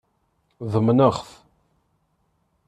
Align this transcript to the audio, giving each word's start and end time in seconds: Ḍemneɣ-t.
Ḍemneɣ-t. 0.73 1.29